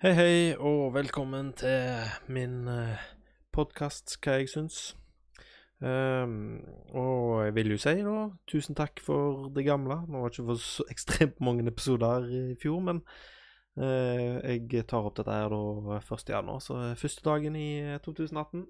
[0.00, 3.00] Hei, hei, og velkommen til min uh,
[3.52, 4.78] podkast Hva jeg syns.
[5.76, 6.62] Um,
[6.96, 8.14] og jeg vil jo si da
[8.48, 9.98] tusen takk for det gamle.
[10.08, 13.02] Nå har jeg ikke fått så ekstremt mange episoder i fjor, men
[13.76, 16.26] uh, jeg tar opp dette her da 1.
[16.32, 17.68] januar, så første dagen i
[18.00, 18.64] 2018.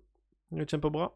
[0.50, 1.12] Det er kjempebra.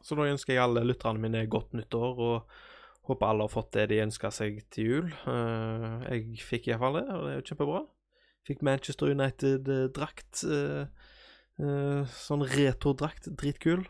[0.00, 3.90] Så da ønsker jeg alle lytterne mine godt nyttår, og håper alle har fått det
[3.92, 5.14] de ønska seg til jul.
[5.28, 7.88] Uh, jeg fikk iallfall det, og det er jo kjempebra.
[8.50, 10.42] Fikk Manchester United-drakt.
[10.42, 10.88] Uh,
[11.62, 13.30] uh, sånn retordrakt.
[13.38, 13.84] Dritkul.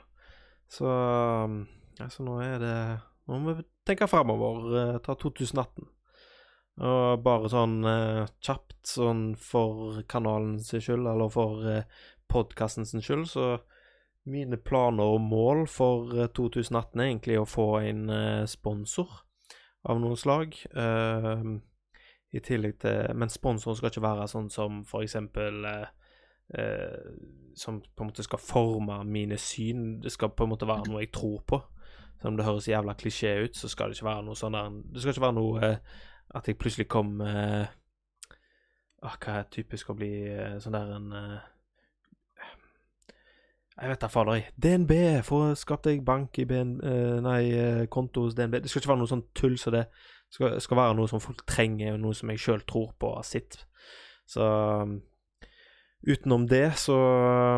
[0.70, 2.76] Så altså, nå er det
[3.30, 4.98] Nå må vi tenke framover.
[5.06, 5.86] Ta 2018.
[6.80, 7.76] Og bare sånn
[8.42, 13.46] kjapt, sånn for kanalen sin skyld, eller for uh, podkasten sin skyld, så
[14.30, 18.02] mine planer og mål for 2018 er egentlig å få en
[18.50, 19.20] sponsor
[19.88, 20.56] av noe slag.
[20.74, 21.60] Uh,
[22.32, 25.88] i tillegg til Men sponsoren skal ikke være sånn som for eksempel eh,
[26.58, 27.08] eh,
[27.58, 30.00] Som på en måte skal forme mine syn.
[30.00, 31.58] Det skal på en måte være noe jeg tror på.
[32.20, 34.78] Selv om det høres jævla klisjé ut, så skal det ikke være noe sånn der
[34.92, 35.98] Det skal ikke være noe eh,
[36.34, 37.64] at jeg plutselig kom eh,
[39.02, 41.48] ah, Hva er typisk å bli eh, sånn der en eh,
[43.80, 44.50] jeg vet da fader, jeg.
[44.60, 44.90] DNB,
[45.24, 46.74] få skapt deg bank i BN,
[47.24, 48.58] nei, konto hos DNB.
[48.60, 49.80] Det skal ikke være noe sånn tull som så det
[50.30, 53.64] skal, skal være noe som folk trenger, noe som jeg sjøl tror på sitt.
[54.30, 55.00] Så um,
[56.06, 56.96] utenom det så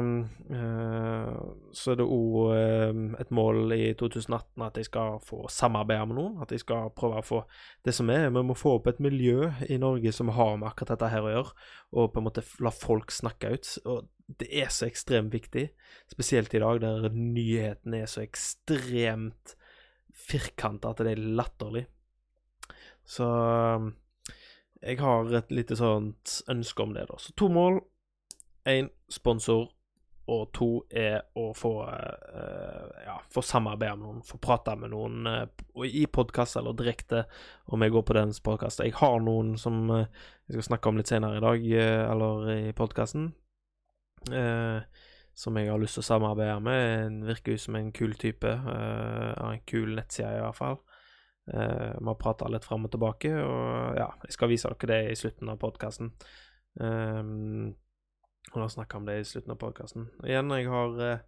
[0.01, 1.35] uh,
[1.77, 6.19] Så er det òg uh, et mål i 2018 at jeg skal få samarbeide med
[6.19, 6.41] noen.
[6.43, 7.43] At jeg skal prøve å få
[7.85, 8.31] det som er.
[8.33, 11.37] Vi må få opp et miljø i Norge som har med akkurat dette her å
[11.37, 11.55] gjøre,
[11.93, 13.77] og på en måte la folk snakke ut.
[13.85, 14.09] Og
[14.41, 15.69] det er så ekstremt viktig,
[16.11, 19.57] spesielt i dag der nyhetene er så ekstremt
[20.13, 21.87] firkanta at det er latterlig.
[23.05, 23.93] Så um,
[24.83, 27.19] jeg har et lite sånt ønske om det, da.
[27.19, 27.81] Så to mål.
[28.69, 29.73] Én sponsor,
[30.31, 35.27] og to er å få uh, ja, få samarbeide med noen, få prate med noen
[35.27, 37.25] uh, i podkast eller direkte
[37.75, 38.85] om jeg går på dens podkast.
[38.87, 40.07] Jeg har noen som uh,
[40.47, 41.67] jeg skal snakke om litt senere i dag,
[42.13, 43.31] eller i podkasten,
[45.33, 46.83] som jeg har lyst til å samarbeide med.
[47.07, 48.51] En virker jo som en kul type.
[48.53, 50.77] En kul nettside, i hvert fall.
[51.43, 55.19] Vi har prata litt fram og tilbake, og ja, jeg skal vise dere det i
[55.19, 56.13] slutten av podkasten.
[56.81, 57.75] Um,
[58.53, 60.09] og da snakker om det i slutten av podkasten.
[60.25, 61.21] Igjen, jeg har uh,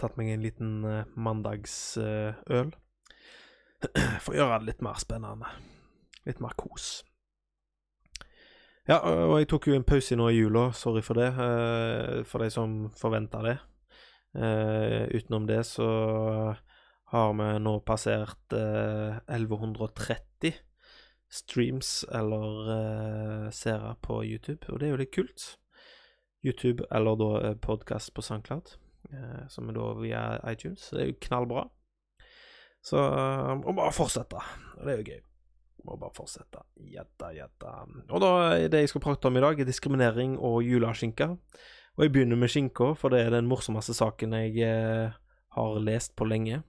[0.00, 2.74] tatt meg en liten uh, mandagsøl.
[4.24, 5.50] For å gjøre det litt mer spennende.
[6.24, 7.02] Litt mer kos.
[8.84, 11.30] Ja, og jeg tok jo en pause nå i jula, sorry for det,
[12.28, 13.54] for de som forventa det.
[15.16, 15.86] utenom det så
[17.14, 20.54] har vi nå passert eh, 1130
[21.30, 25.44] streams eller eh, seere på YouTube, og det er jo litt kult.
[26.44, 28.74] YouTube eller da eh, podkast på SoundCloud,
[29.12, 30.88] eh, som er da via iTunes.
[30.90, 31.68] Det er jo knallbra.
[32.84, 34.42] Så eh, må bare fortsette.
[34.74, 35.22] Og Det er jo gøy.
[35.84, 36.66] Må bare fortsette.
[36.82, 37.78] Gjetta, gjetta.
[38.08, 41.36] Og da er det jeg skal prate om i dag, er diskriminering og juleskinke.
[41.94, 45.18] Og jeg begynner med skinka, for det er den morsomste saken jeg eh,
[45.54, 46.64] har lest på lenge.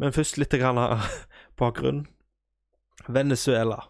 [0.00, 0.56] Men først litt
[1.60, 2.06] bakgrunn.
[3.08, 3.84] Venezuela.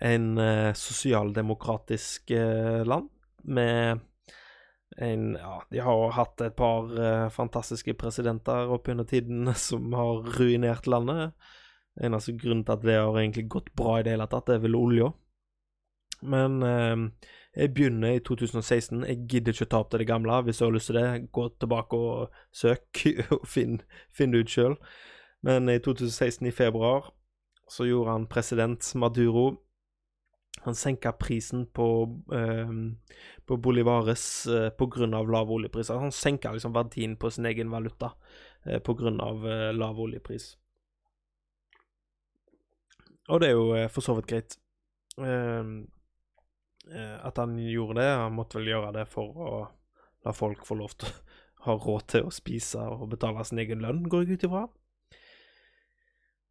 [0.00, 3.10] En eh, sosialdemokratisk eh, land
[3.44, 4.00] med
[4.96, 10.22] en Ja, de har hatt et par eh, fantastiske presidenter opp under tiden som har
[10.38, 11.34] ruinert landet.
[12.00, 14.66] Eneste grunnen til at det har egentlig gått bra i det hele tatt, det er
[14.66, 15.12] vel olja.
[16.22, 19.04] Men eh, jeg begynner i 2016.
[19.06, 20.40] Jeg gidder ikke å ta opp til det gamle.
[20.46, 23.04] Hvis du har lyst til det, gå tilbake og søk,
[23.34, 23.80] og finn,
[24.14, 24.78] finn det ut sjøl.
[25.44, 27.10] Men i 2016, i februar,
[27.68, 29.60] så gjorde han president Maduro
[30.64, 31.86] Han senka prisen på,
[32.32, 32.70] eh,
[33.44, 35.06] på Bolivares eh, pga.
[35.06, 35.88] lav oljepris.
[35.88, 38.12] Han senka liksom verdien på sin egen valuta
[38.64, 39.10] eh, pga.
[39.10, 40.56] Eh, lav oljepris.
[43.28, 44.56] Og det er jo eh, for så vidt greit.
[45.18, 45.74] Ehm,
[46.88, 48.08] eh, at han gjorde det.
[48.08, 49.58] Han måtte vel gjøre det for å
[50.24, 53.84] la folk få lov til å ha råd til å spise og betale sin egen
[53.84, 54.64] lønn, går jeg ut ifra.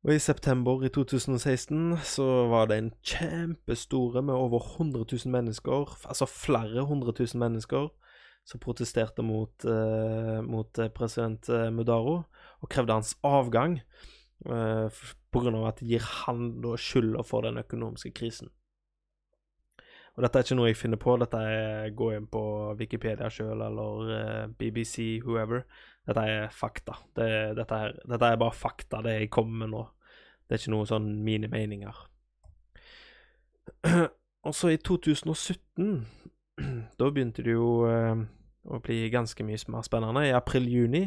[0.04, 5.94] Og i september i 2016 så var det en kjempestore med over 100 000 mennesker,
[6.04, 7.88] altså flere hundre tusen mennesker,
[8.46, 12.24] som protesterte mot, eh, mot eh, president eh, Mudaro
[12.60, 15.68] og krevde hans avgang eh, pga.
[15.68, 18.52] at det gir han da skylda for den økonomiske krisen.
[20.14, 22.44] Og dette er ikke noe jeg finner på, dette er gå inn på
[22.78, 25.64] Wikipedia sjøl eller eh, BBC, whoever.
[26.04, 26.98] Dette er fakta.
[27.16, 27.28] Det,
[27.58, 29.84] dette, er, dette, er, bare fakta, det jeg kommer med nå.
[30.44, 32.02] Det er ikke noe sånn mine meninger.
[34.48, 35.94] Og så i 2017,
[37.00, 38.26] da begynte det jo eh,
[38.68, 40.26] å bli ganske mye mer spennende.
[40.28, 41.06] I april-juni,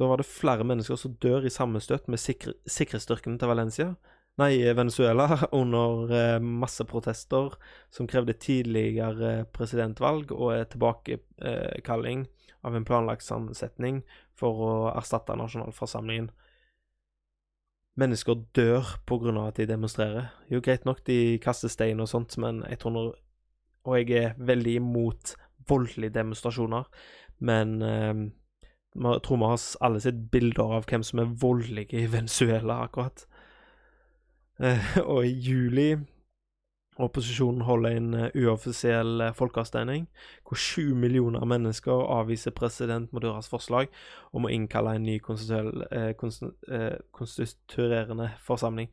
[0.00, 3.88] da var det flere mennesker som dør i sammenstøt med sikre, sikkerhetsstyrkene til Valencia.
[4.38, 7.54] Nei, Venezuela, under eh, masse protester
[7.90, 12.28] som krevde tidligere presidentvalg og tilbakekalling
[12.62, 14.02] av en planlagt sammensetning
[14.38, 16.30] for å erstatte nasjonalforsamlingen.
[18.00, 20.30] Mennesker dør av at de demonstrerer.
[20.48, 23.10] Jo, greit nok, de kaster stein og sånt, men jeg tror når
[23.88, 25.30] Og jeg er veldig imot
[25.68, 26.84] voldelige demonstrasjoner,
[27.38, 28.18] men eh,
[28.92, 33.24] jeg tror vi har alle sett bilder av hvem som er voldelige i Venezuela, akkurat.
[34.60, 35.96] Eh, og i juli
[37.00, 40.08] Opposisjonen holder en uh, uoffisiell uh, folkeavstemning
[40.44, 43.88] hvor sju millioner mennesker avviser president Maduras forslag
[44.36, 45.16] om å innkalle en ny
[47.16, 48.90] konstituerende forsamling.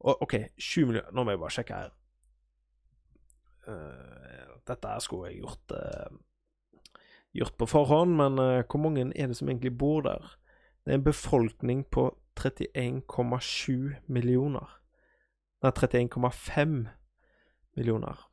[0.00, 1.90] Og, OK, sju millioner Nå må jeg bare sjekke her.
[4.66, 5.72] dette skulle jeg gjort
[7.32, 8.32] gjort på forhånd, men
[8.64, 10.38] hvor mange er det som egentlig bor der?
[10.84, 12.10] Det er en befolkning på
[12.40, 14.81] 31,7 millioner.
[15.62, 16.88] Nei, 31,5
[17.78, 18.28] millioner.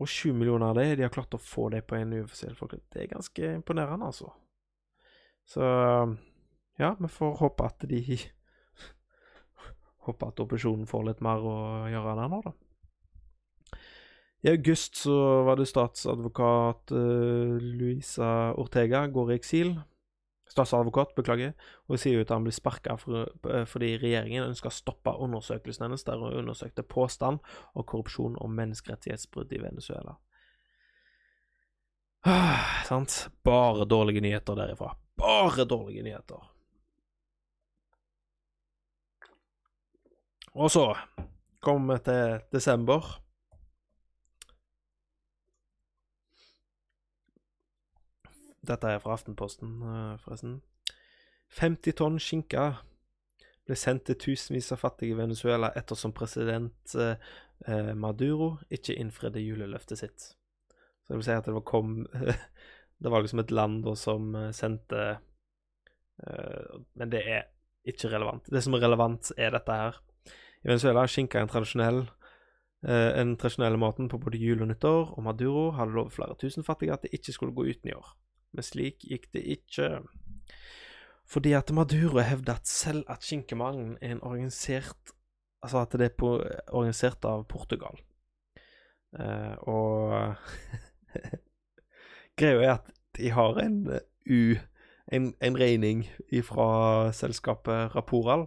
[0.00, 2.86] Og 7 millioner av det, de har klart å få det på en uoffisiell folkelig.
[2.90, 4.32] Det er ganske imponerende, altså.
[5.44, 5.62] Så
[6.80, 8.00] ja, vi får håpe at de
[10.04, 11.56] Håpe at opposisjonen får litt mer å
[11.92, 12.54] gjøre der nå, da.
[14.44, 15.14] I august så
[15.46, 19.70] var det statsadvokat uh, Luisa Ortega går i eksil
[20.50, 21.54] statsadvokat, beklager,
[21.88, 25.86] og sier jo at han blir sparka for, eh, fordi regjeringen ønsker å stoppe undersøkelsen
[25.86, 27.40] hennes der hun undersøkte påstand
[27.74, 30.18] om korrupsjon og menneskerettighetsbrudd i Venezuela.
[32.24, 33.28] Ah, sant?
[33.44, 34.94] Bare dårlige nyheter derifra.
[35.16, 36.50] Bare dårlige nyheter.
[40.54, 40.94] Og så
[41.60, 43.23] kommer vi til desember.
[48.68, 50.60] Dette er fra Aftenposten, eh, forresten.
[51.54, 52.64] 50 tonn skinke
[53.64, 57.20] ble sendt til tusenvis av fattige i Venezuela ettersom president eh,
[57.68, 60.30] eh, Maduro ikke innfridde juleløftet sitt.
[61.04, 62.02] Så det vil si at det var kom
[63.04, 65.18] Det var liksom et land da som sendte
[66.94, 67.42] Men det er
[67.84, 68.46] ikke relevant.
[68.46, 69.98] Det som er relevant, er dette her.
[70.62, 72.04] I Venezuela er skinka en tradisjonell
[72.86, 76.94] en tradisjonelle maten på både jul og nyttår, og Maduro hadde lovet flere tusen fattige
[76.94, 78.14] at det ikke skulle gå uten i år
[78.54, 79.90] men slik gikk det ikke.
[81.26, 85.14] Fordi at Maduro hevder at selv at skinkemangelen er en organisert
[85.64, 86.34] Altså at det er på,
[86.76, 87.96] organisert av Portugal.
[89.16, 90.34] Uh, og
[92.38, 93.78] greia er at de har en
[94.28, 94.56] U
[95.12, 96.02] en, en regning
[96.44, 98.46] fra selskapet Raporal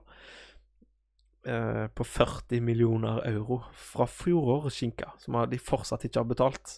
[1.47, 6.77] uh, på 40 millioner euro fra fjorårets skinke, som de fortsatt ikke har betalt.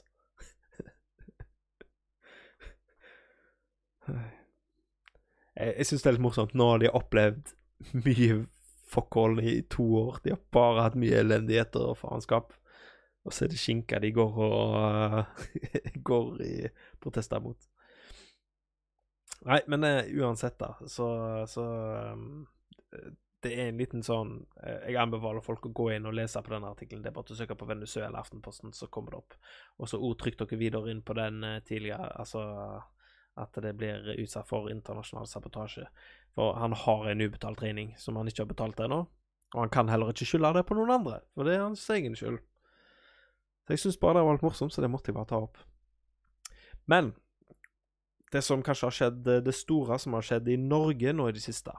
[5.60, 6.56] Jeg, jeg syns det er litt morsomt.
[6.58, 7.54] Nå har de opplevd
[8.06, 8.44] mye
[8.90, 10.22] fuckhold i to år.
[10.24, 12.54] De har bare hatt mye elendigheter og faenskap.
[13.28, 15.20] Og så er det skinka de går og
[16.10, 16.54] går i
[17.02, 17.60] protester mot.
[19.48, 21.06] Nei, men uh, uansett, da, så,
[21.48, 21.64] så
[22.12, 22.42] um,
[23.40, 26.52] Det er en liten sånn uh, Jeg anbefaler folk å gå inn og lese på
[26.52, 27.06] denne artikkelen.
[27.06, 29.38] Det er bare å søke på Venezuela Aftenposten, så kommer det opp.
[29.80, 32.10] Og så trykk dere videre inn på den uh, tidligere.
[32.20, 32.44] Altså
[33.38, 35.88] at det blir utsatt for internasjonal sabotasje.
[36.36, 39.06] For han har en ubetalt regning som han ikke har betalt ennå.
[39.56, 42.16] Og han kan heller ikke skylde det på noen andre, for det er hans egen
[42.18, 42.38] skyld.
[43.66, 45.58] Så jeg syns bare det var litt morsomt, så det måtte jeg bare ta opp.
[46.90, 47.14] Men
[48.34, 51.42] det som kanskje har skjedd, det store som har skjedd i Norge nå i det
[51.42, 51.74] siste,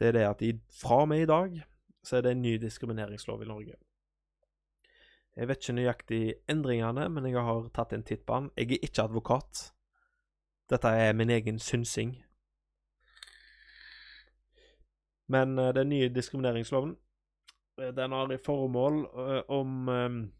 [0.00, 0.44] det er det at
[0.76, 1.56] fra og med i dag
[2.04, 3.76] så er det en ny diskrimineringslov i Norge.
[5.36, 6.22] Jeg vet ikke nøyaktig
[6.52, 8.48] endringene, men jeg har tatt en titt på den.
[8.56, 9.60] Jeg er ikke advokat,
[10.70, 12.14] dette er min egen synsing.
[15.30, 16.96] Men uh, den nye diskrimineringsloven
[17.78, 20.30] uh, den har i formål uh, om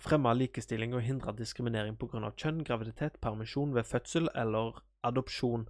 [0.00, 2.30] fremme likestilling og hindre diskriminering pga.
[2.30, 5.66] kjønn, graviditet, permisjon ved fødsel eller adopsjon,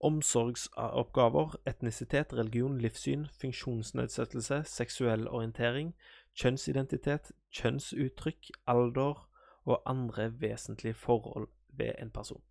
[0.00, 5.94] omsorgsoppgaver, etnisitet, religion, livssyn, funksjonsnedsettelse, seksuell orientering,
[6.38, 9.24] kjønnsidentitet, kjønnsuttrykk, alder
[9.64, 12.42] og andre vesentlige forhold ved en person.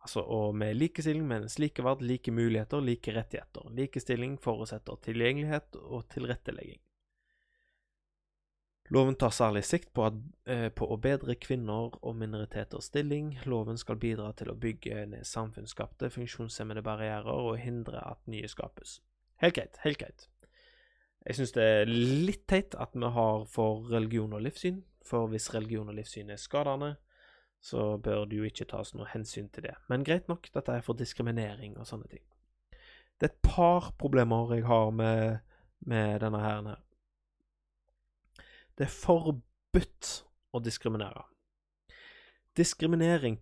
[0.00, 3.68] Altså, og med likestilling menes likeverd, like muligheter, like rettigheter.
[3.76, 6.80] Likestilling forutsetter tilgjengelighet og tilrettelegging.
[8.90, 10.16] Loven tar særlig sikt på, at,
[10.50, 13.36] eh, på, å bedre kvinner og minoriteters stilling.
[13.46, 18.98] Loven skal bidra til å bygge ned samfunnsskapte funksjonshemmede barrierer og hindre at nye skapes.
[19.44, 20.26] Helt greit, helt greit.
[21.22, 25.52] Jeg syns det er litt teit at vi har for religion og livssyn, for hvis
[25.54, 26.96] religion og livssyn er skadende,
[27.60, 29.74] så bør det jo ikke tas noe hensyn til det.
[29.92, 32.24] Men greit nok, dette er for diskriminering og sånne ting.
[33.20, 35.42] Det er et par problemer jeg har med,
[35.84, 36.80] med denne hæren her.
[38.78, 40.12] Det er forbudt
[40.56, 41.26] å diskriminere.
[42.58, 43.36] Diskriminering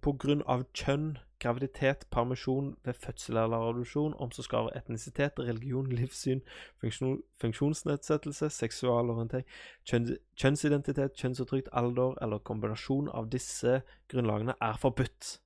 [0.45, 6.43] av kjønn, graviditet, permisjon ved fødsel eller adopsjon, omsorgsgrad, etnisitet, religion, livssyn,
[6.83, 9.47] funksjon, funksjonsnedsettelse, seksualorientering,
[9.89, 13.81] kjønns, kjønnsidentitet, kjønnsuttrykk, alder eller kombinasjon av disse
[14.13, 15.39] grunnlagene er forbudt.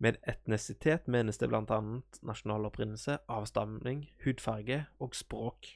[0.00, 5.74] Med etnisitet menes det annet nasjonal opprinnelse, avstamning, hudfarge og språk.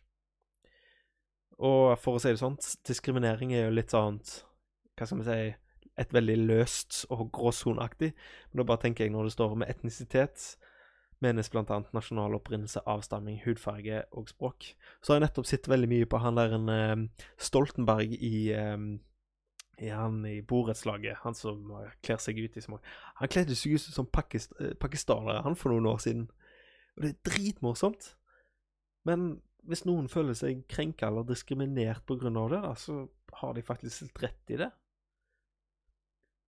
[1.58, 2.56] Og for å si det sånn,
[2.88, 4.16] diskriminering er jo litt sånn
[4.96, 5.61] Hva skal vi si
[6.00, 8.12] et veldig løst og gråsoneaktig.
[8.50, 10.46] Men da bare tenker jeg når det står med etnisitet,
[11.22, 11.78] menes bl.a.
[11.94, 14.72] nasjonal opprinnelse, avstamming, hudfarge og språk.
[15.02, 17.06] Så har jeg nettopp sett veldig mye på han der en um,
[17.38, 18.96] Stoltenberg i, um,
[19.78, 21.22] i han i borettslaget.
[21.22, 21.70] Han som
[22.02, 22.80] kler seg ut i små.
[23.20, 26.26] Han kledde seg ut som pakist eh, pakistanere han for noen år siden.
[26.96, 28.14] Og det er dritmorsomt.
[29.06, 29.36] Men
[29.68, 32.30] hvis noen føler seg krenka eller diskriminert pga.
[32.30, 33.04] det, da, så
[33.38, 34.72] har de faktisk helt rett i det.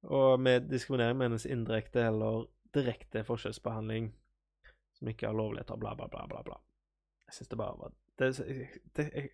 [0.04, 2.44] Og med diskriminering menes indirekte eller
[2.75, 4.11] direkte forskjellsbehandling
[4.94, 6.42] som ikke har lovligheter, bla, bla, bla, bla.
[6.42, 6.58] bla.
[7.26, 8.28] Jeg syns det bare var det,
[8.96, 9.28] det, jeg,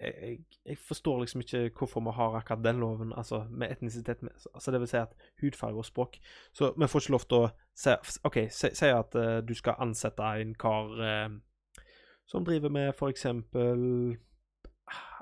[0.00, 4.22] jeg, jeg, forstår liksom ikke hvorfor vi har akkurat den loven, altså med etnisitet
[4.54, 6.16] altså Det vil si at hudfarge og språk
[6.52, 10.22] Så vi får ikke lov til å si OK, si at uh, du skal ansette
[10.22, 11.30] en kar uh,
[12.26, 14.16] som driver med for eksempel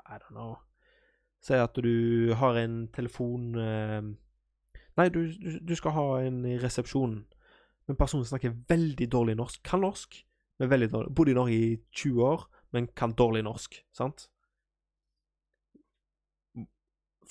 [0.07, 0.55] I don't know
[1.41, 4.01] Si at du har en telefon eh,
[4.99, 5.21] Nei, du,
[5.63, 7.21] du, skal ha en i resepsjonen,
[7.87, 9.61] men personen snakker veldig dårlig norsk.
[9.63, 10.17] Kan norsk,
[10.59, 11.13] men veldig dårlig.
[11.15, 12.43] Bodde i Norge i 20 år,
[12.75, 13.79] men kan dårlig norsk.
[13.95, 14.27] Sant?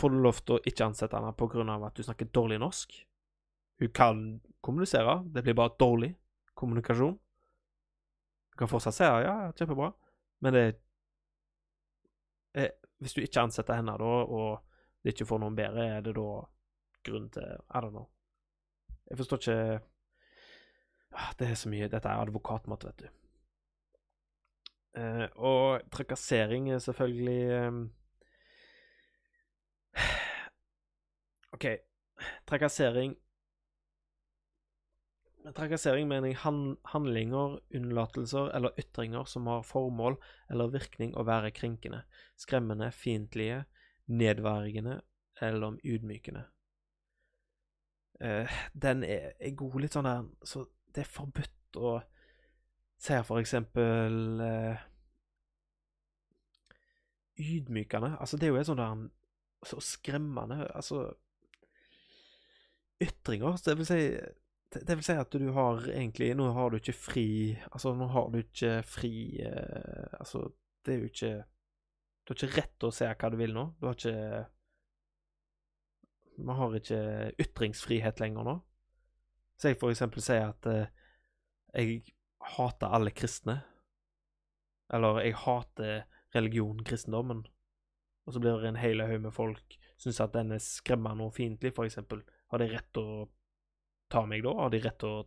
[0.01, 1.77] Får du lov til å ikke ansette henne pga.
[1.87, 2.97] at du snakker dårlig norsk?
[3.81, 6.15] Hun kan kommunisere, det blir bare dårlig
[6.55, 7.19] kommunikasjon.
[8.51, 9.93] Du kan fortsatt si ja, kjempebra,
[10.41, 10.65] men det
[12.55, 14.61] er hvis du ikke ansetter henne da, og
[15.01, 16.27] det ikke får noen bedre, er det da
[17.07, 18.09] grunn til I don't know.
[19.09, 19.81] Jeg forstår ikke
[21.17, 23.09] ah, Det er så mye Dette er advokatmat, vet du.
[24.91, 27.83] Uh, og trakassering er selvfølgelig um,
[31.55, 31.67] OK.
[32.47, 33.15] Trakassering
[35.57, 36.39] trakassering mener jeg
[36.93, 40.19] handlinger, unnlatelser eller ytringer som har formål
[40.53, 42.03] eller virkning å være krenkende,
[42.41, 43.65] skremmende, fiendtlige,
[44.11, 45.01] nedverdigende
[45.41, 46.45] eller ydmykende.
[48.21, 51.95] Uh, den er, er, god litt sånn der Så det er forbudt å
[53.01, 54.83] si for eksempel uh,
[57.41, 58.19] Ydmykende.
[58.21, 59.07] Altså, det er jo en sånn der
[59.65, 61.07] Så skremmende Altså
[63.01, 64.03] Ytringer, det vil si
[64.75, 67.27] det, vil si at du har egentlig Nå har du ikke fri
[67.73, 69.13] Altså, nå har du ikke fri
[69.43, 70.45] eh, Altså,
[70.87, 71.33] det er jo ikke
[72.23, 73.65] Du har ikke rett til å se hva du vil nå.
[73.81, 74.45] Du har ikke
[76.41, 77.01] Vi har ikke
[77.43, 78.57] ytringsfrihet lenger nå.
[79.61, 80.87] Så jeg for eksempel sier at eh,
[81.75, 82.15] jeg
[82.55, 83.59] hater alle kristne.
[84.95, 87.43] Eller jeg hater religion, kristendommen.
[88.25, 91.35] Og så blir det en hel haug med folk syns at den er skremmende og
[91.37, 92.23] fiendtlig, for eksempel.
[92.51, 93.29] Har de rett til å
[94.11, 94.55] ta meg da?
[94.59, 95.23] Har de rett til å,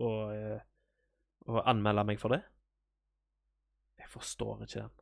[0.00, 0.58] å, eh,
[1.48, 2.42] å, anmelde meg for det?
[4.00, 4.92] Jeg forstår ikke den.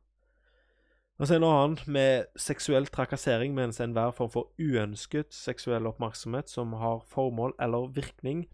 [1.21, 6.73] Og så en annen med seksuell trakassering mens enhver form for uønsket seksuell oppmerksomhet som
[6.81, 8.47] har formål eller virkning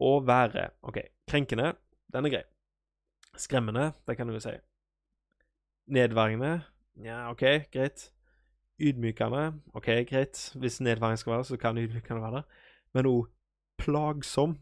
[0.00, 1.72] å være OK, krenkende,
[2.12, 2.42] den er grei.
[3.40, 4.52] Skremmende, det kan du jo si.
[5.90, 6.60] Nedverdigende,
[7.04, 8.10] ja, OK, greit.
[8.80, 10.40] Ydmykende, OK, greit.
[10.60, 12.44] Hvis nedverdigende skal være så kan ydmykende være det.
[12.96, 13.28] Men òg
[13.80, 14.58] plagsom.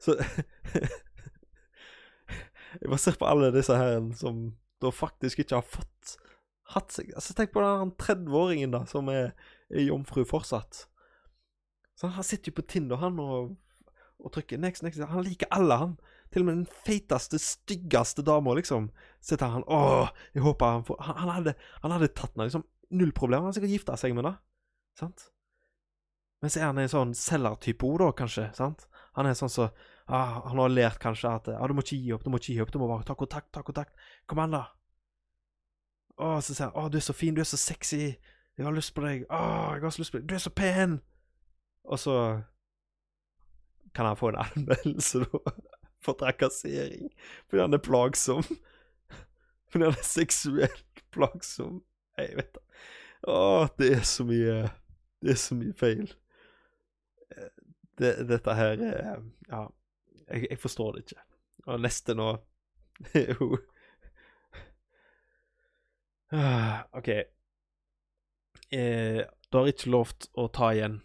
[0.00, 0.16] Så
[2.80, 6.14] Jeg bare ser på alle disse her som da faktisk ikke har fått
[6.74, 9.34] hatt seg Altså Tenk på den 30-åringen da som er,
[9.70, 10.86] er jomfru fortsatt.
[11.98, 13.56] Så Han sitter jo på Tinder, han, og,
[14.22, 15.02] og trykker next, next.
[15.02, 15.96] Han liker alle, han.
[16.32, 18.88] Til og med den feiteste, styggeste dama, liksom.
[19.20, 22.64] Sitter han Åh, jeg håper han får Han, han hadde, han hadde tatt henne, liksom.
[22.94, 23.42] Null problem.
[23.42, 24.38] Han hadde sikkert gifta seg med henne.
[24.98, 25.28] Sant?
[26.40, 28.46] Men så er han en sånn selgertype òg, da, kanskje.
[28.56, 28.86] sant?
[29.18, 29.66] Han er sånn så
[30.06, 32.54] ah, Han har lært kanskje at ah, 'Du må ikke gi opp, du må ikke
[32.54, 33.92] gi opp, du må bare ta kontakt, ta kontakt.
[34.26, 34.68] Kom an, da.'
[36.20, 38.16] Å, så sier han 'Å, du er så fin, du er så sexy.
[38.56, 39.26] Jeg har lyst på deg.
[39.28, 39.40] Å,
[39.76, 40.28] jeg har så lyst på deg.
[40.28, 41.00] Du er så pen.'
[41.84, 42.16] Og så
[43.94, 45.52] kan han få en anmeldelse, da.
[46.04, 47.10] for trakassering.
[47.48, 48.44] Fordi han er plagsom.
[49.70, 51.82] Fordi han er seksuelt plagsom.
[52.18, 52.64] Jeg vet da.
[53.28, 54.70] Å, det er så mye
[55.20, 56.08] Det er så mye feil.
[58.00, 59.18] Det, dette her er
[59.50, 59.66] Ja,
[60.30, 61.22] jeg, jeg forstår det ikke.
[61.66, 62.30] Og neste nå
[63.26, 63.58] jo
[66.98, 67.08] OK.
[68.70, 71.00] Eh, du har ikke lovt å ta igjen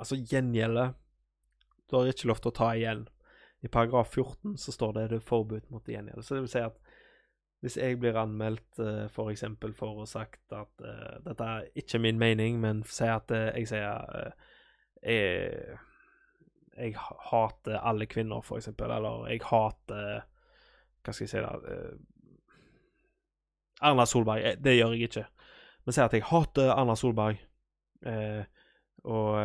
[0.00, 0.88] Altså gjengjelde.
[1.88, 3.04] Du har ikke lov til å ta igjen.
[3.64, 6.24] I paragraf 14 så står det det er forbud mot gjengjeld.
[6.24, 6.80] Så det vil si at
[7.64, 9.46] hvis jeg blir anmeldt uh, f.eks.
[9.60, 13.54] For, for å sagt at uh, dette er ikke min mening, men si at uh,
[13.54, 14.50] jeg sier uh,
[15.04, 15.78] jeg,
[16.76, 16.94] jeg,
[17.30, 18.90] hater alle kvinner, for eksempel.
[18.90, 20.24] eller jeg hater
[21.04, 21.52] Hva skal jeg si da
[23.84, 24.62] Erna Solberg.
[24.64, 25.26] Det gjør jeg ikke.
[25.84, 27.36] Men si at jeg hater Erna Solberg,
[29.04, 29.36] og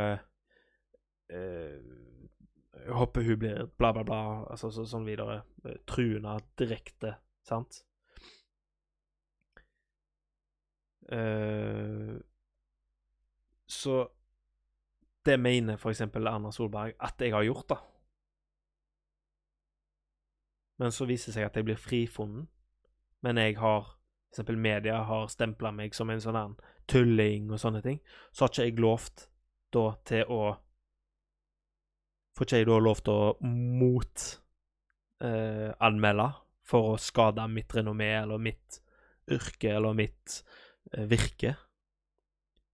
[1.30, 5.42] jeg håper hun blir bla, bla, bla, altså så, sånn videre.
[5.89, 7.84] Truende direkte, sant?
[11.10, 12.16] Eh,
[13.70, 13.98] så
[15.30, 16.02] det mener f.eks.
[16.02, 17.78] Erna Solberg at jeg har gjort, da.
[20.80, 22.46] Men så viser det seg at jeg blir frifunnet.
[23.26, 23.84] Men jeg har
[24.34, 24.50] f.eks.
[24.56, 26.56] media har stempla meg som en sånn
[26.90, 28.00] tulling og sånne ting.
[28.32, 29.18] Så har ikke jeg lovt
[29.74, 30.42] da til å
[32.38, 38.38] Får ikke jeg da lov til å motanmelde eh, for å skade mitt renommé eller
[38.40, 38.82] mitt
[39.28, 40.46] yrke eller mitt
[40.94, 41.56] eh, virke?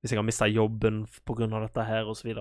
[0.06, 1.48] Hvis jeg har mista jobben pga.
[1.50, 2.28] dette her, osv.
[2.30, 2.38] Det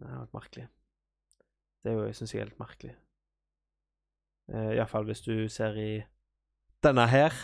[0.00, 0.68] er helt merkelig.
[1.84, 2.94] Det er jo, jeg syns jeg er helt merkelig.
[4.48, 6.00] Eh, Iallfall hvis du ser i
[6.80, 7.36] denne her,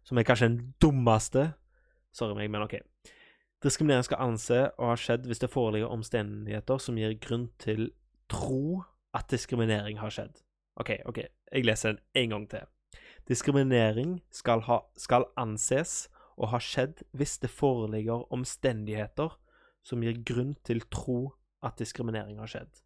[0.00, 1.52] som er kanskje den dummeste
[2.14, 2.78] Sorry meg, men OK.
[3.60, 7.90] Diskriminering skal anse å ha skjedd hvis det foreligger omstendigheter som gir grunn til
[8.32, 8.80] tro
[9.12, 10.40] at diskriminering har skjedd.
[10.80, 11.20] OK, OK,
[11.52, 12.64] jeg leser den en gang til.
[13.28, 19.36] Diskriminering skal, ha, skal anses og har skjedd hvis det foreligger omstendigheter
[19.84, 22.82] som gir grunn til tro at diskriminering har skjedd.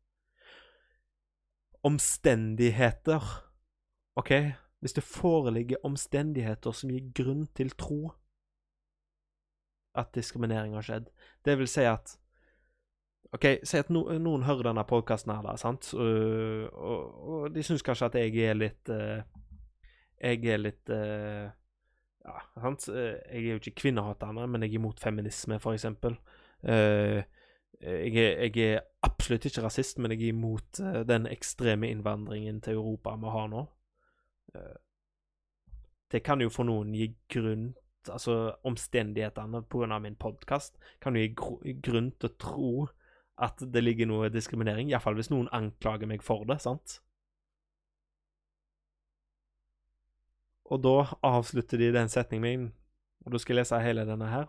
[1.86, 3.22] Omstendigheter
[4.18, 4.32] OK?
[4.78, 8.12] Hvis det foreligger omstendigheter som gir grunn til tro
[9.98, 11.10] at diskriminering har skjedd.
[11.44, 12.18] Det vil si at
[13.34, 17.64] OK, si at no, noen hører denne podkasten her, da, sant, og, og, og de
[17.66, 19.20] syns kanskje at jeg er litt uh,
[20.18, 21.50] Jeg er litt uh,
[22.28, 22.88] ja, sant?
[22.92, 26.18] Eh, jeg er jo ikke kvinnehatende, men jeg er imot feminisme, eksempel.
[26.62, 27.22] Uh,
[27.80, 32.60] jeg, er, jeg er, absolutt ikke rasist, men jeg er imot uh, den ekstreme innvandringen
[32.60, 33.66] til Europa vi har nå.
[36.08, 37.74] Det kan jo for noen gi grunn
[38.08, 39.98] Altså, omstendighetene pga.
[40.00, 42.70] min podkast kan jo gi grunn til å tro
[43.36, 44.88] at det ligger noe diskriminering.
[44.88, 47.02] Iallfall hvis noen anklager meg for det, sant?
[50.68, 52.68] Og da avslutter de den setningen min,
[53.24, 54.48] og da skal jeg lese hele denne her.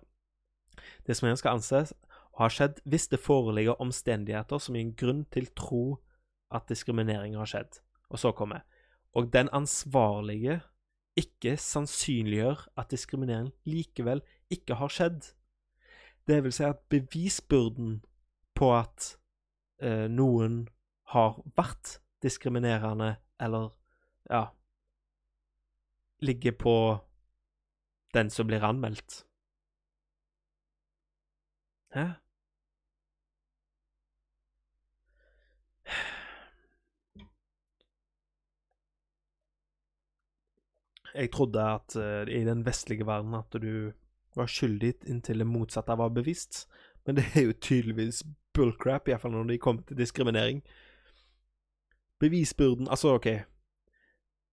[1.08, 1.94] Det som skal anses
[2.36, 6.00] å ha skjedd hvis det foreligger omstendigheter som gir en grunn til tro
[6.56, 7.80] at diskriminering har skjedd.
[8.10, 8.64] Og så kommer
[9.14, 10.62] Og den ansvarlige
[11.18, 14.22] ikke sannsynliggjør at diskriminering likevel
[14.54, 15.32] ikke har skjedd.
[16.28, 18.04] Det vil si at bevisbyrden
[18.56, 19.16] på at
[19.82, 20.68] eh, noen
[21.10, 23.72] har vært diskriminerende eller
[24.30, 24.46] ja,
[26.20, 26.76] ligger på
[28.14, 29.26] den som blir anmeldt.
[31.94, 32.06] Hæ?
[41.14, 43.92] Jeg trodde at uh, i den vestlige verden at du
[44.36, 46.68] var skyldig inntil det motsatte var bevisst,
[47.06, 50.62] men det er jo tydeligvis bullcrap, iallfall når det kommer til diskriminering.
[52.20, 53.28] Bevisbyrden Altså, OK,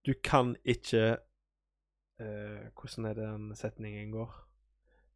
[0.07, 1.17] du kan ikke
[2.21, 4.49] uh, Hvordan er det den setningen går?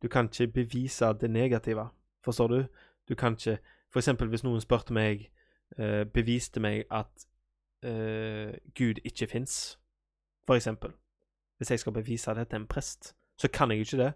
[0.03, 1.89] Du kan ikke bevise det negative,
[2.25, 2.65] forstår du?
[3.09, 3.59] Du kan ikke
[3.91, 5.31] For eksempel hvis noen spurte meg
[5.79, 7.27] uh, Beviste meg at
[7.87, 9.79] uh, Gud ikke fins,
[10.47, 10.93] for eksempel.
[11.57, 14.13] Hvis jeg skal bevise det til en prest, så kan jeg ikke det.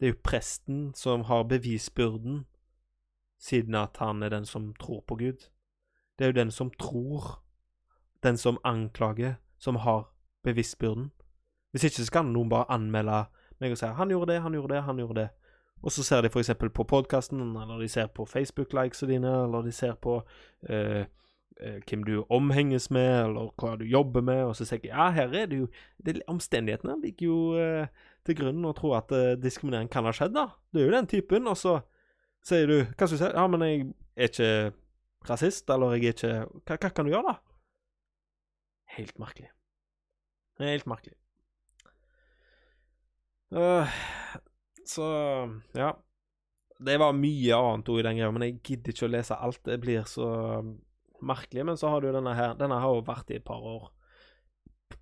[0.00, 2.46] Det er jo presten som har bevisbyrden,
[3.38, 5.50] siden at han er den som tror på Gud.
[6.18, 7.42] Det er jo den som tror,
[8.22, 11.12] den som anklager, som har bevisbyrden.
[11.76, 13.26] Hvis ikke så kan noen bare anmelde
[13.60, 15.28] meg og si 'han gjorde det, han gjorde det, han gjorde det'.
[15.82, 16.50] Og så ser de f.eks.
[16.74, 20.14] på podkasten, eller de ser på Facebook-likesene dine, eller de ser på
[20.70, 21.04] uh,
[21.66, 25.10] uh, hvem du omhenges med, eller hva du jobber med, og så sier jeg ja,
[25.10, 25.68] her er det jo
[26.06, 27.86] det, Omstendighetene ligger jo eh,
[28.24, 29.12] til grunn å tro at
[29.42, 30.46] diskriminering kan ha skjedd, da.
[30.72, 31.80] Det er jo den typen, og så
[32.42, 33.30] sier du Hva skal du si?
[33.34, 33.86] Ja, men jeg
[34.16, 34.72] er ikke
[35.28, 36.34] rasist, eller jeg er ikke
[36.64, 37.36] Hva, hva kan du gjøre, da?
[38.96, 39.52] Helt merkelig.
[40.58, 41.18] Helt merkelig.
[43.54, 43.96] Uh,
[44.86, 45.06] så
[45.76, 45.92] ja.
[46.78, 49.62] Det var mye annet ord i den greia, men jeg gidder ikke å lese alt.
[49.64, 50.26] Det blir så
[51.24, 51.64] merkelig.
[51.64, 52.56] Men så har du denne her.
[52.58, 53.88] Denne har jo vært i et par år.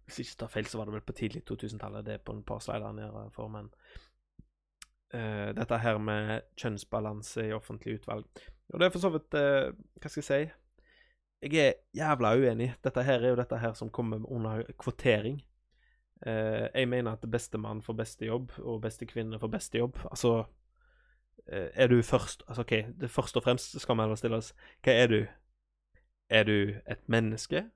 [0.04, 2.06] Hvis jeg ikke tar feil, så var det vel på tidlig 2000-tallet.
[2.06, 3.70] Det er på en par slider nede for, men
[5.16, 8.44] uh, Dette her med kjønnsbalanse i offentlig utvalg.
[8.72, 10.42] Og det er for så vidt uh, Hva skal jeg si?
[11.44, 12.70] Jeg er jævla uenig.
[12.84, 15.42] Dette her er jo dette her som kommer under kvotering.
[16.26, 19.98] Uh, jeg mener at beste mann får beste jobb, og beste kvinne får beste jobb.
[20.10, 20.44] Altså
[21.46, 24.92] Er du først Altså, OK, det først og fremst skal vi heller stille oss Hva
[24.92, 25.26] er du?
[26.30, 27.66] Er du et menneske,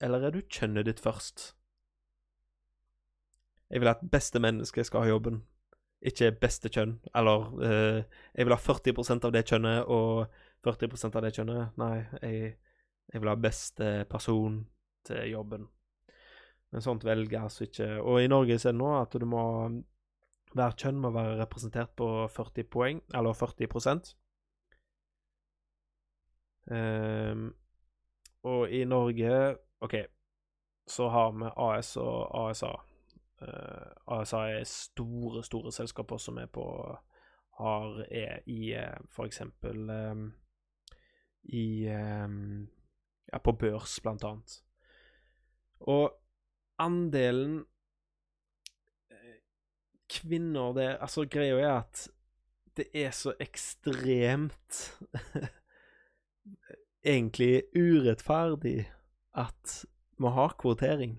[0.00, 1.54] eller er du kjønnet ditt først?
[3.70, 5.42] Jeg vil at beste menneske skal ha jobben,
[6.02, 6.96] ikke beste kjønn.
[7.14, 8.02] Eller uh,
[8.34, 10.26] jeg vil ha 40% av det kjønnet og
[10.66, 11.76] 40% av det kjønnet.
[11.78, 12.56] Nei, jeg,
[13.12, 14.64] jeg, vil ha beste person
[15.06, 15.68] til jobben.
[16.70, 19.42] Men sånt velger altså ikke Og i Norge er det nå at du må
[20.54, 24.14] Hver kjønn må være representert på 40 poeng, eller 40
[26.70, 27.44] um,
[28.42, 29.94] Og i Norge OK,
[30.86, 32.72] så har vi AS og ASA.
[33.40, 36.66] Uh, eh, ASA er store, store selskaper som er på
[37.60, 40.32] har er i uh, for eksempel um,
[41.42, 42.68] i um,
[43.32, 44.62] ja, på børs, blant annet.
[45.80, 46.19] Og
[46.80, 47.60] andelen
[50.10, 52.08] kvinner det Altså, greia er at
[52.78, 54.78] det er så ekstremt
[57.14, 58.84] egentlig urettferdig
[59.36, 59.74] at
[60.20, 61.18] vi har kvotering.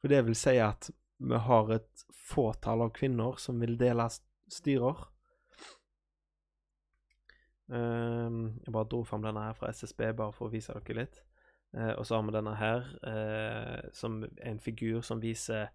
[0.00, 4.08] For det vil si at vi har et fåtall av kvinner som vil dele
[4.50, 5.06] styrer.
[7.70, 11.20] Um, jeg bare dro fram denne her fra SSB bare for å vise dere litt.
[11.76, 12.86] Uh, og så har vi denne her
[13.94, 15.68] som som en figur som viser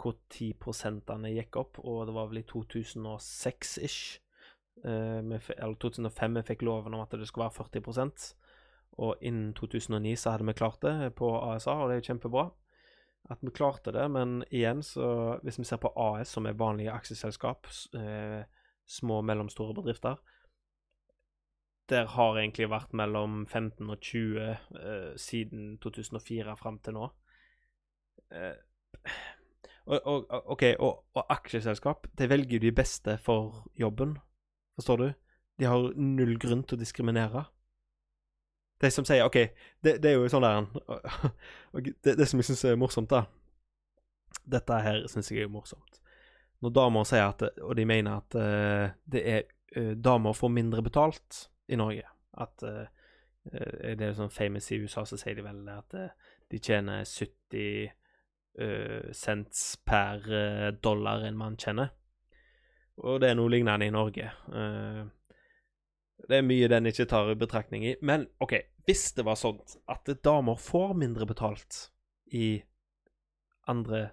[0.00, 4.20] hvor 10 prosentene gikk opp, og det var vel i 2006-ish.
[4.84, 5.20] Uh,
[5.58, 8.32] eller 2005 vi fikk loven om at det skulle være 40%
[9.02, 12.44] og innen 2009 så hadde vi klart det på ASA, og det er jo kjempebra
[13.32, 14.04] at vi klarte det.
[14.10, 17.66] Men igjen, så hvis vi ser på AS, som er vanlige aksjeselskap,
[17.98, 18.44] eh,
[18.86, 20.20] små og mellomstore bedrifter,
[21.90, 27.08] der har egentlig vært mellom 15 og 20 eh, siden 2004 fram til nå.
[28.32, 28.54] Eh,
[29.84, 34.16] og, og, OK, og, og, aksjeselskap, det velger de beste for jobben,
[34.78, 35.10] forstår du?
[35.60, 37.44] De har null grunn til å diskriminere.
[38.80, 39.36] De som sier OK,
[39.84, 40.64] det, det er jo sånn der
[42.04, 43.26] det, det som jeg syns er morsomt, da
[44.50, 46.00] Dette her syns jeg er morsomt.
[46.64, 49.44] Når damer sier at Og de mener at uh, det er
[49.76, 52.06] uh, damer får mindre betalt i Norge.
[52.40, 52.86] At uh,
[53.44, 55.92] Det er sånn famous i USA, så sier de vel at
[56.50, 57.92] de tjener 70
[59.12, 60.22] cents per
[60.80, 61.90] dollar en mann tjener.
[63.02, 64.30] Og det er noe lignende i Norge.
[64.48, 65.02] Uh,
[66.28, 67.94] det er mye den ikke tar i betraktning i.
[68.02, 68.54] Men OK,
[68.86, 69.58] hvis det var sånn
[69.90, 71.88] at damer får mindre betalt
[72.32, 72.58] i
[73.70, 74.10] andre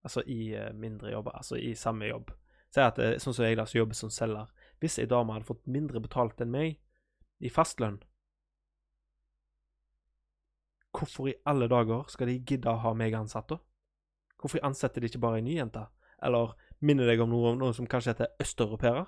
[0.00, 2.30] Altså i uh, mindre jobber, altså i samme jobb
[2.72, 4.46] Si at sånn som jeg da, som jobber som selger.
[4.80, 6.78] Hvis ei dame hadde fått mindre betalt enn meg
[7.40, 8.00] i fastlønn
[10.96, 13.60] Hvorfor i alle dager skal de gidde å ha meg ansatt, da?
[14.40, 15.84] Hvorfor ansetter de ikke bare ei ny jente?
[16.24, 19.04] Eller minner deg om noe, noe som kanskje heter østeuropeere?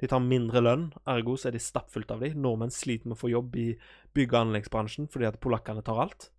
[0.00, 2.32] De tar mindre lønn, ergo så er de stappfullt av de.
[2.34, 3.68] Nordmenn sliter med å få jobb i
[4.16, 6.30] bygg- og anleggsbransjen fordi at polakkene tar alt.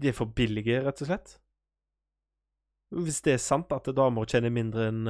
[0.00, 1.36] De er for billige, rett og slett.
[2.94, 5.06] Hvis det er sant at damer tjener mindre enn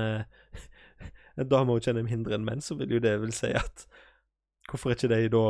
[1.39, 3.87] uh, damer tjener mindre enn menn, så vil jo det vel si at
[4.65, 5.47] Hvorfor er ikke de da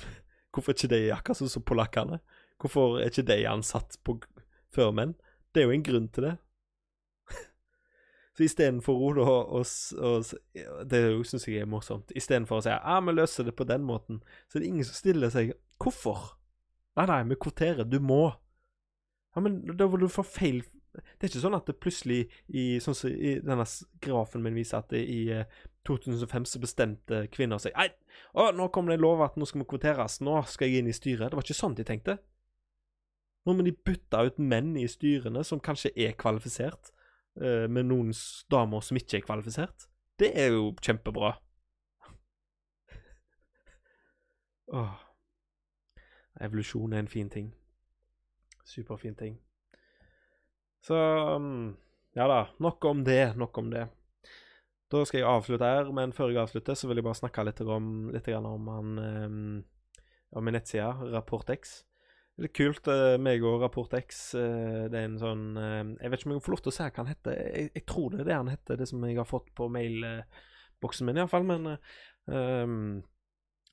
[0.52, 2.20] Hvorfor er ikke de akkurat sånn som polakkene?
[2.58, 4.16] Hvorfor er ikke de ansatt på,
[4.74, 5.14] før menn?
[5.52, 6.32] Det er jo en grunn til det.
[8.36, 10.10] Så istedenfor å, å, å,
[10.88, 12.10] Det syns jeg er morsomt.
[12.16, 14.98] Istedenfor å si ja, vi løser det på den måten, så er det ingen som
[14.98, 16.34] stiller seg Hvorfor?
[16.98, 17.86] Nei, nei, vi kvoterer.
[17.86, 18.32] Du må.
[19.36, 22.78] Ja, men da vil du få feil Det er ikke sånn at det plutselig i
[22.82, 23.66] Sånn som i denne
[24.02, 25.20] grafen min viser at det i
[25.88, 27.88] 2005 så bestemte kvinner seg Nei,
[28.32, 30.18] å, nå kommer det en lov at nå skal vi kvoteres.
[30.24, 31.30] Nå skal jeg inn i styret.
[31.30, 32.18] Det var ikke sånn de tenkte.
[33.46, 36.90] Nå må de bytte ut menn i styrene som kanskje er kvalifisert
[37.40, 38.12] uh, med noen
[38.52, 39.88] damer som ikke er kvalifisert.
[40.20, 41.36] Det er jo kjempebra.
[44.76, 44.96] Åh.
[46.44, 47.54] Evolusjon er en fin ting.
[48.68, 49.38] Superfin ting.
[50.84, 50.96] Så
[51.36, 51.76] um,
[52.16, 52.46] Ja da.
[52.58, 53.36] Nok om det.
[53.36, 53.88] Nok om det.
[54.88, 57.60] Da skal jeg avslutte her, men før jeg avslutter, så vil jeg bare snakke litt
[57.60, 59.42] om, litt om han um,
[60.32, 61.82] om min nettside, RapportX.
[62.40, 62.88] Litt kult.
[62.88, 66.54] Uh, meg og RapportX uh, Det er en sånn Jeg vet ikke om jeg får
[66.54, 67.36] lov til å si hva han heter.
[67.36, 71.08] Jeg, jeg, tror det er det han heter, det som jeg har fått på mailboksen
[71.08, 71.48] min, iallfall.
[71.48, 71.74] Men
[72.32, 73.00] um,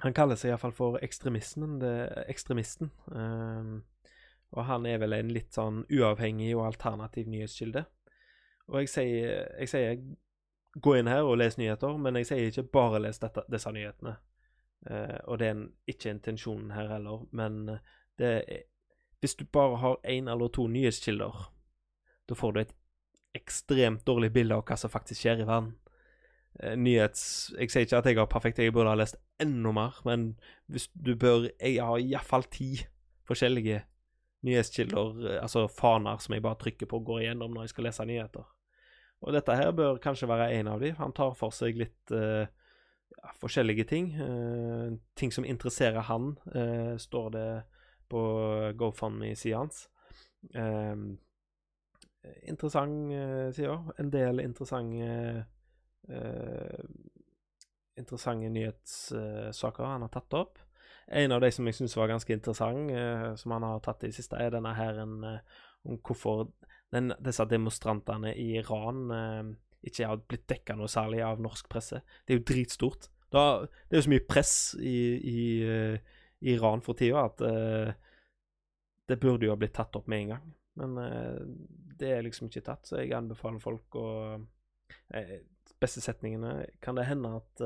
[0.04, 1.80] han kaller seg iallfall for ekstremisten.
[1.80, 1.96] Det,
[2.28, 2.92] ekstremisten.
[3.08, 3.78] Um,
[4.56, 7.84] og han er vel en litt sånn uavhengig og alternativ nyhetskilde.
[8.72, 9.98] Og jeg sier, jeg sier
[10.76, 14.16] gå inn her og les nyheter, men jeg sier ikke bare les dette, disse nyhetene.
[14.90, 17.78] Eh, og det er en, ikke intensjonen her heller, men
[18.20, 18.66] det er,
[19.24, 21.48] hvis du bare har én eller to nyhetskilder,
[22.30, 22.76] da får du et
[23.36, 25.74] ekstremt dårlig bilde av hva som faktisk skjer i verden.
[26.60, 27.54] Eh, nyhets...
[27.60, 30.34] Jeg sier ikke at jeg har perfekt, jeg burde ha lest enda mer, men
[30.72, 32.86] hvis du bør Jeg har iallfall ti
[33.28, 33.82] forskjellige
[34.46, 37.88] nyhetskilder, eh, altså faner, som jeg bare trykker på og går igjennom når jeg skal
[37.90, 38.46] lese nyheter.
[39.26, 40.96] Og dette her bør kanskje være en av dem.
[41.00, 42.46] Han tar for seg litt uh,
[43.16, 44.12] ja, forskjellige ting.
[44.20, 47.48] Uh, ting som interesserer han, uh, står det
[48.12, 48.22] på
[48.78, 49.88] GoFundMe-sida hans.
[52.46, 53.80] interessant uh, side.
[53.98, 55.46] En del interessante
[57.98, 60.60] interessante nyhetssaker han har tatt opp.
[61.14, 62.90] En av de som jeg syns var ganske interessant,
[63.38, 65.20] som han har tatt i siste, er denne her en,
[65.86, 66.48] om hvorfor
[66.94, 69.52] den, disse demonstrantene i Iran eh,
[69.90, 72.02] ikke har blitt dekka noe særlig av norsk presse.
[72.26, 73.10] Det er jo dritstort.
[73.34, 75.44] Da, det er jo så mye press i, i,
[76.42, 77.92] i Iran for tida at uh,
[79.10, 80.48] det burde jo ha blitt tatt opp med en gang.
[80.82, 81.42] Men uh,
[82.00, 84.08] det er liksom ikke tatt, så jeg anbefaler folk å
[85.82, 87.62] Beste setningene Kan det hende at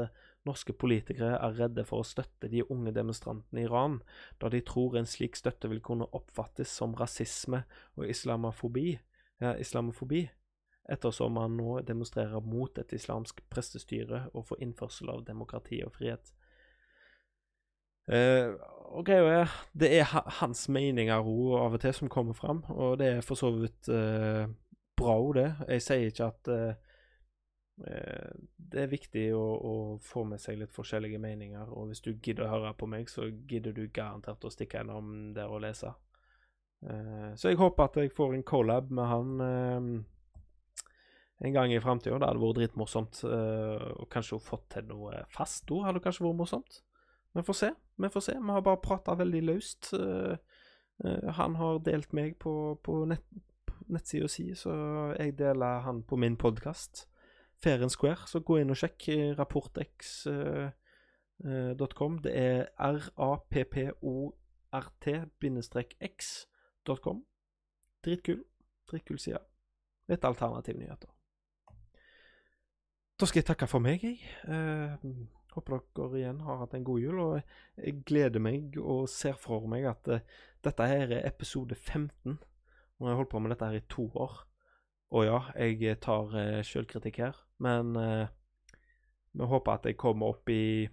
[0.48, 4.00] norske politikere er redde for å støtte de unge demonstrantene i Iran,
[4.40, 7.66] da de tror en slik støtte vil kunne oppfattes som rasisme
[8.00, 9.00] og islamofobi?
[9.40, 10.30] ja, islamofobi,
[10.90, 16.34] ettersom man nå demonstrerer mot et islamsk prestestyre og for innførsel av demokrati og frihet.
[18.10, 18.56] Eh,
[18.90, 22.98] og greia er, det er hans meninger òg av og til som kommer fram, og
[23.02, 24.50] det er for så vidt eh,
[24.98, 25.50] bra òg, det.
[25.76, 26.89] Jeg sier ikke at uh,
[27.80, 32.48] det er viktig å, å, få med seg litt forskjellige meninger, og hvis du gidder
[32.48, 35.94] å høre på meg, så gidder du garantert å stikke innom der og lese.
[36.84, 40.90] Uh, så jeg håper at jeg får en collab med han uh,
[41.40, 42.20] en gang i framtida.
[42.20, 43.22] Det hadde vært dritmorsomt.
[43.24, 46.82] Og kanskje fått til noe fast ord hadde kanskje vært morsomt.
[47.38, 47.70] Vi får se.
[47.96, 48.36] Vi får se.
[48.36, 49.94] Vi har bare prata veldig løst.
[51.40, 53.24] han har delt meg på, på, nett,
[53.88, 54.74] nettsida si, så
[55.16, 57.06] jeg deler han på min podkast.
[57.64, 58.22] Fair and Square.
[58.28, 59.02] Så gå inn og sjekk
[59.40, 62.14] rapportx.com.
[62.24, 63.48] det er R-A-P-P-O-R-T-X
[67.04, 67.26] .com.
[68.06, 68.44] Dritkul.
[68.90, 69.40] Dritkul side.
[70.10, 71.10] Litt alternative nyheter.
[73.20, 74.20] Da skal jeg takke for meg, jeg.
[74.48, 74.94] Eh,
[75.54, 77.20] håper dere igjen har hatt en god jul.
[77.20, 77.42] Og
[77.78, 80.24] jeg gleder meg og ser for meg at uh,
[80.64, 82.40] dette her er episode 15.
[82.40, 84.34] Nå har jeg holdt på med dette her i to år.
[85.10, 88.28] Og ja, jeg tar uh, sjølkritikk her, men uh,
[89.34, 90.88] vi håper at jeg kommer opp i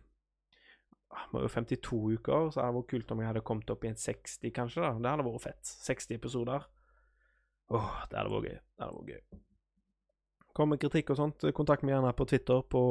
[1.32, 3.90] vi jo 52 uker, så det hadde vært kult om jeg hadde kommet opp i
[3.90, 4.82] en 60, kanskje.
[4.82, 4.92] da.
[5.00, 5.72] Det hadde vært fett.
[5.86, 6.66] 60 episoder.
[7.72, 8.58] Åh, det hadde vært gøy.
[8.60, 9.40] Det hadde vært gøy.
[10.56, 12.82] Kom med kritikk og sånt, kontakt meg gjerne på Twitter på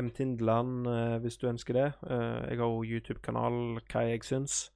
[0.00, 1.88] mtindeland, Tindeland eh, hvis du ønsker det.
[2.08, 4.70] Eh, jeg har òg YouTube-kanal, hva jeg syns.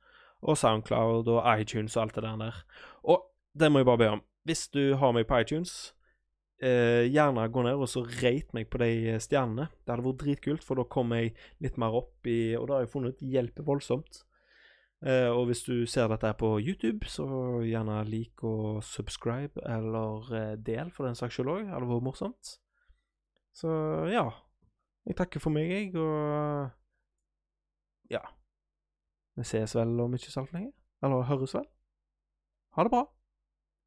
[0.44, 2.60] Og Soundcloud og iTunes og alt det der.
[3.02, 3.24] Og
[3.58, 4.22] det må jeg bare be om.
[4.46, 5.94] Hvis du har meg på iTunes
[6.62, 9.68] eh, gjerne gå ned og så rate meg på de stjernene.
[9.82, 12.86] Det hadde vært dritkult, for da kommer jeg litt mer opp i Og da har
[12.86, 14.22] jeg funnet ut hjelper voldsomt.
[15.06, 17.26] Eh, og hvis du ser dette her på YouTube, så
[17.62, 21.62] gjerne lik og subscribe, eller eh, del for den saks skyld òg.
[21.66, 22.56] Det hadde vært morsomt.
[23.54, 23.70] Så
[24.10, 24.26] ja.
[25.08, 26.70] Jeg takker for meg, jeg, og
[28.10, 28.24] Ja.
[29.38, 30.72] Vi ses vel om ikke så altfor lenge.
[31.02, 31.68] Eller høres vel.
[32.74, 33.04] Ha det bra.